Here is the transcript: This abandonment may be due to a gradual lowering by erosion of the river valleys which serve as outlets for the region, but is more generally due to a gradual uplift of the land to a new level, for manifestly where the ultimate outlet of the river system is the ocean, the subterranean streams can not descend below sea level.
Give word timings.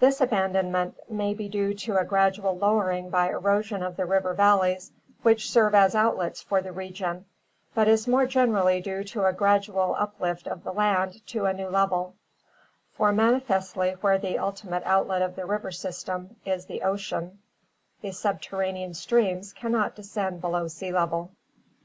This 0.00 0.20
abandonment 0.20 0.96
may 1.08 1.32
be 1.32 1.48
due 1.48 1.74
to 1.74 1.96
a 1.96 2.04
gradual 2.04 2.58
lowering 2.58 3.08
by 3.08 3.28
erosion 3.30 3.84
of 3.84 3.96
the 3.96 4.04
river 4.04 4.34
valleys 4.34 4.90
which 5.22 5.48
serve 5.48 5.76
as 5.76 5.94
outlets 5.94 6.42
for 6.42 6.60
the 6.60 6.72
region, 6.72 7.26
but 7.72 7.86
is 7.86 8.08
more 8.08 8.26
generally 8.26 8.80
due 8.80 9.04
to 9.04 9.26
a 9.26 9.32
gradual 9.32 9.94
uplift 9.96 10.48
of 10.48 10.64
the 10.64 10.72
land 10.72 11.24
to 11.28 11.44
a 11.44 11.54
new 11.54 11.68
level, 11.68 12.16
for 12.94 13.12
manifestly 13.12 13.92
where 14.00 14.18
the 14.18 14.38
ultimate 14.38 14.82
outlet 14.84 15.22
of 15.22 15.36
the 15.36 15.46
river 15.46 15.70
system 15.70 16.34
is 16.44 16.66
the 16.66 16.82
ocean, 16.82 17.38
the 18.00 18.10
subterranean 18.10 18.92
streams 18.92 19.52
can 19.52 19.70
not 19.70 19.94
descend 19.94 20.40
below 20.40 20.66
sea 20.66 20.90
level. 20.90 21.30